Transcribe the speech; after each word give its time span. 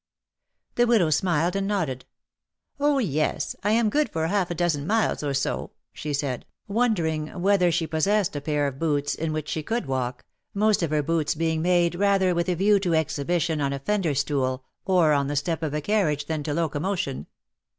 ^^ 0.71 0.75
The 0.77 0.87
widow 0.87 1.11
smiled 1.11 1.55
and 1.55 1.67
nodded." 1.67 2.05
Oh, 2.79 2.97
yes, 2.97 3.55
I 3.63 3.73
an 3.73 3.91
good 3.91 4.09
for 4.09 4.25
half 4.25 4.49
a 4.49 4.55
dozen 4.55 4.87
miles, 4.87 5.21
or 5.21 5.35
so,^^ 5.35 5.69
she 5.93 6.11
said, 6.11 6.43
wondering 6.67 7.27
whether 7.39 7.71
she 7.71 7.85
possessed 7.85 8.35
a 8.35 8.41
pair 8.41 8.65
of 8.65 8.79
boots 8.79 9.13
ii 9.13 9.17
^^ 9.17 9.19
TIME 9.27 9.33
TURNS 9.33 9.33
THE 9.33 9.37
OLD 9.37 9.43
DAYS 9.43 9.43
TO 9.43 9.45
DERISIOn/^ 9.45 9.45
169 9.45 9.45
which 9.45 9.49
she 9.49 9.63
could 9.63 9.85
walk, 9.85 10.25
most 10.55 10.81
of 10.81 10.89
her 10.89 11.03
boots 11.03 11.35
being 11.35 11.61
made 11.61 11.93
rather 11.93 12.33
with 12.33 12.49
a 12.49 12.55
view 12.55 12.79
to 12.79 12.95
exhibition 12.95 13.61
on 13.61 13.73
a 13.73 13.77
fender 13.77 14.15
stool 14.15 14.63
or 14.85 15.13
on 15.13 15.27
the 15.27 15.35
step 15.35 15.61
of 15.61 15.75
a 15.75 15.81
carriage 15.81 16.25
than 16.25 16.41
to 16.41 16.53
locomotion. 16.55 17.27